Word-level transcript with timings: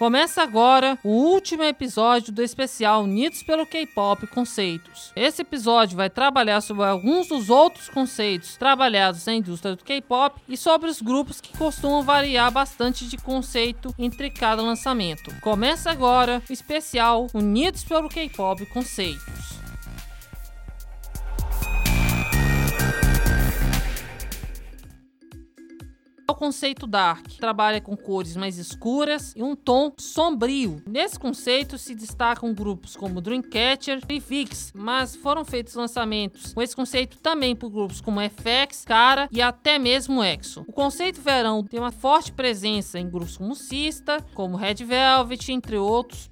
Começa 0.00 0.42
agora 0.42 0.98
o 1.04 1.10
último 1.10 1.62
episódio 1.62 2.32
do 2.32 2.42
especial 2.42 3.02
Unidos 3.02 3.42
pelo 3.42 3.66
K-Pop 3.66 4.26
Conceitos. 4.28 5.12
Esse 5.14 5.42
episódio 5.42 5.94
vai 5.94 6.08
trabalhar 6.08 6.62
sobre 6.62 6.84
alguns 6.84 7.28
dos 7.28 7.50
outros 7.50 7.90
conceitos 7.90 8.56
trabalhados 8.56 9.26
na 9.26 9.34
indústria 9.34 9.76
do 9.76 9.84
K-pop 9.84 10.40
e 10.48 10.56
sobre 10.56 10.88
os 10.88 11.02
grupos 11.02 11.38
que 11.38 11.54
costumam 11.54 12.02
variar 12.02 12.50
bastante 12.50 13.06
de 13.06 13.18
conceito 13.18 13.94
entre 13.98 14.30
cada 14.30 14.62
lançamento. 14.62 15.38
Começa 15.42 15.90
agora 15.90 16.42
o 16.48 16.50
especial 16.50 17.26
Unidos 17.34 17.84
pelo 17.84 18.08
K-Pop 18.08 18.64
Conceitos. 18.72 19.29
O 26.30 26.34
conceito 26.34 26.86
dark. 26.86 27.26
Trabalha 27.38 27.80
com 27.80 27.96
cores 27.96 28.36
mais 28.36 28.58
escuras 28.58 29.34
e 29.36 29.42
um 29.42 29.54
tom 29.54 29.92
sombrio. 29.98 30.82
Nesse 30.86 31.18
conceito 31.18 31.76
se 31.76 31.94
destacam 31.94 32.54
grupos 32.54 32.96
como 32.96 33.20
Dreamcatcher 33.20 34.00
e 34.08 34.18
Vix, 34.18 34.72
mas 34.74 35.14
foram 35.14 35.44
feitos 35.44 35.74
lançamentos 35.74 36.54
com 36.54 36.62
esse 36.62 36.74
conceito 36.74 37.18
também 37.18 37.54
por 37.54 37.70
grupos 37.70 38.00
como 38.00 38.20
FX, 38.20 38.84
Cara 38.84 39.28
e 39.30 39.42
até 39.42 39.78
mesmo 39.78 40.22
EXO. 40.22 40.64
O 40.66 40.72
conceito 40.72 41.20
verão 41.20 41.62
tem 41.62 41.78
uma 41.78 41.92
forte 41.92 42.32
presença 42.32 42.98
em 42.98 43.08
grupos 43.08 43.36
como 43.36 43.54
Sista, 43.54 44.24
como 44.34 44.56
Red 44.56 44.84
Velvet, 44.84 45.52
entre 45.52 45.76
outros, 45.76 46.30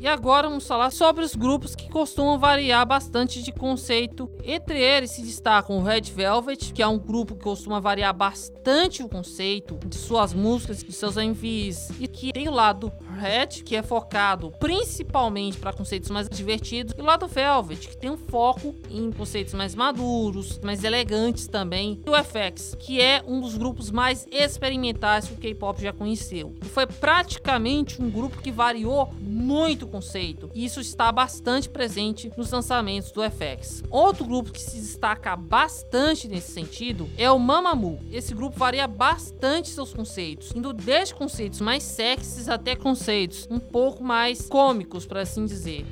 E 0.00 0.06
agora 0.06 0.48
vamos 0.48 0.64
falar 0.64 0.92
sobre 0.92 1.24
os 1.24 1.34
grupos 1.34 1.74
que 1.74 1.88
costumam 1.88 2.38
variar 2.38 2.86
bastante 2.86 3.42
de 3.42 3.50
conceito. 3.50 4.30
Entre 4.44 4.80
eles 4.80 5.10
se 5.10 5.22
destacam 5.22 5.76
o 5.76 5.82
Red 5.82 6.02
Velvet, 6.02 6.72
que 6.72 6.80
é 6.80 6.86
um 6.86 6.98
grupo 6.98 7.34
que 7.34 7.42
costuma 7.42 7.80
variar 7.80 8.14
bastante 8.14 9.02
o 9.02 9.08
conceito 9.08 9.76
de 9.84 9.96
suas 9.96 10.32
músicas, 10.32 10.84
de 10.84 10.92
seus 10.92 11.16
MVs, 11.16 11.90
e 11.98 12.06
que 12.06 12.32
tem 12.32 12.48
o 12.48 12.52
lado 12.52 12.92
Red, 13.18 13.64
que 13.64 13.74
é 13.74 13.82
focado 13.82 14.52
principalmente 14.60 15.58
para 15.58 15.72
conceitos 15.72 16.10
mais 16.10 16.28
divertidos, 16.28 16.94
e 16.96 17.00
o 17.00 17.04
lado 17.04 17.26
Velvet, 17.26 17.88
que 17.88 17.96
tem 17.96 18.08
um 18.08 18.16
foco 18.16 18.76
em 18.88 19.10
conceitos 19.10 19.52
mais 19.52 19.74
maduros, 19.74 20.60
mais 20.60 20.84
elegantes 20.84 21.48
também, 21.48 22.00
e 22.06 22.08
o 22.08 22.14
FX, 22.14 22.76
que 22.78 23.00
é 23.00 23.20
um 23.26 23.40
dos 23.40 23.56
grupos 23.56 23.90
mais 23.90 24.28
experimentais 24.30 25.26
que 25.26 25.34
o 25.34 25.38
K-pop 25.38 25.82
já 25.82 25.92
conheceu. 25.92 26.54
E 26.64 26.68
foi 26.68 26.86
praticamente 26.86 28.00
um 28.00 28.08
grupo 28.08 28.40
que 28.40 28.52
variou 28.52 29.12
muito 29.20 29.87
o 29.88 29.90
conceito, 29.90 30.50
e 30.54 30.64
isso 30.64 30.80
está 30.80 31.10
bastante 31.10 31.68
presente 31.68 32.30
nos 32.36 32.50
lançamentos 32.50 33.10
do 33.10 33.22
FX. 33.22 33.82
Outro 33.90 34.24
grupo 34.24 34.52
que 34.52 34.60
se 34.60 34.78
destaca 34.78 35.34
bastante 35.34 36.28
nesse 36.28 36.52
sentido 36.52 37.08
é 37.16 37.30
o 37.30 37.38
Mamamoo. 37.38 37.98
Esse 38.12 38.34
grupo 38.34 38.58
varia 38.58 38.86
bastante 38.86 39.70
seus 39.70 39.92
conceitos, 39.92 40.52
indo 40.54 40.72
desde 40.72 41.14
conceitos 41.14 41.60
mais 41.60 41.82
sexys 41.82 42.48
até 42.48 42.76
conceitos 42.76 43.48
um 43.50 43.58
pouco 43.58 44.04
mais 44.04 44.48
cômicos, 44.48 45.06
para 45.06 45.22
assim 45.22 45.44
dizer. 45.46 45.84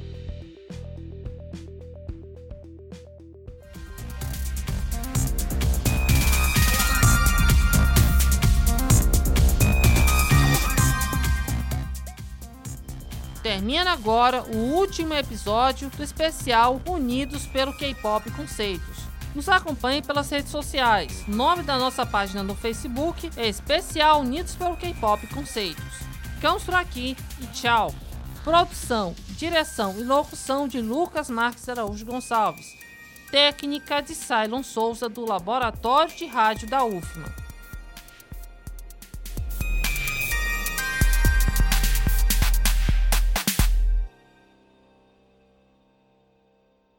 Termina 13.56 13.90
agora 13.90 14.42
o 14.42 14.74
último 14.74 15.14
episódio 15.14 15.88
do 15.88 16.02
especial 16.02 16.78
Unidos 16.86 17.46
pelo 17.46 17.72
K-Pop 17.72 18.30
Conceitos. 18.32 18.98
Nos 19.34 19.48
acompanhe 19.48 20.02
pelas 20.02 20.28
redes 20.28 20.50
sociais. 20.50 21.24
O 21.26 21.30
nome 21.30 21.62
da 21.62 21.78
nossa 21.78 22.04
página 22.04 22.42
no 22.42 22.55
Facebook 22.55 23.30
é 23.34 23.48
Especial 23.48 24.20
Unidos 24.20 24.55
pelo 24.55 24.77
K-Pop 24.77 25.27
Conceitos. 25.28 25.83
Ficamos 26.34 26.64
por 26.64 26.74
aqui 26.74 27.16
e 27.40 27.46
tchau. 27.46 27.95
Produção, 28.45 29.16
direção 29.30 29.95
e 29.98 30.05
locução 30.05 30.68
de 30.68 30.83
Lucas 30.83 31.30
Marques 31.30 31.66
Araújo 31.66 32.05
Gonçalves. 32.05 32.77
Técnica 33.30 34.02
de 34.02 34.14
Cylon 34.14 34.62
Souza 34.62 35.08
do 35.08 35.24
Laboratório 35.24 36.14
de 36.14 36.27
Rádio 36.27 36.68
da 36.68 36.84
UFMA. 36.84 37.45